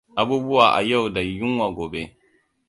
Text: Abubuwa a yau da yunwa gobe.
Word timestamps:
Abubuwa 0.21 0.65
a 0.79 0.81
yau 0.89 1.05
da 1.15 1.21
yunwa 1.35 1.67
gobe. 1.77 2.01